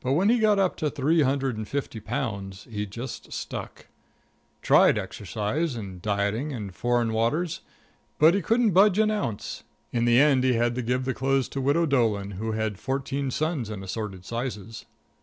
But 0.00 0.12
when 0.12 0.30
he 0.30 0.38
got 0.38 0.58
up 0.58 0.74
to 0.78 0.88
three 0.88 1.20
hundred 1.20 1.58
and 1.58 1.68
fifty 1.68 2.00
pounds 2.00 2.66
he 2.70 2.86
just 2.86 3.30
stuck. 3.30 3.88
Tried 4.62 4.96
exercise 4.96 5.76
and 5.76 6.00
dieting 6.00 6.50
and 6.50 6.74
foreign 6.74 7.12
waters, 7.12 7.60
but 8.18 8.32
he 8.32 8.40
couldn't 8.40 8.70
budge 8.70 8.98
an 8.98 9.10
ounce. 9.10 9.64
In 9.92 10.06
the 10.06 10.18
end 10.18 10.44
he 10.44 10.54
had 10.54 10.74
to 10.76 10.80
give 10.82 11.04
the 11.04 11.12
clothes 11.12 11.46
to 11.50 11.58
the 11.58 11.64
Widow 11.66 11.84
Doolan, 11.84 12.30
who 12.30 12.52
had 12.52 12.78
fourteen 12.78 13.30
sons 13.30 13.68
in 13.68 13.82
assorted 13.82 14.24
sizes. 14.24 14.86